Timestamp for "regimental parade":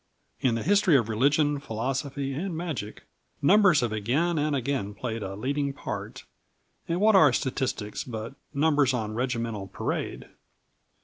9.13-10.27